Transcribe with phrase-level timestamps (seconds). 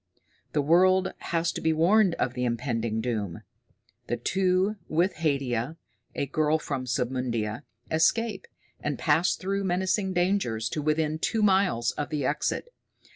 [0.53, 3.43] The world has to be warned of the impending doom.
[4.07, 5.77] The two, with Haidia,
[6.15, 8.47] a girl of Submundia, escape,
[8.79, 12.69] and pass through menacing dangers to within two miles of the exit.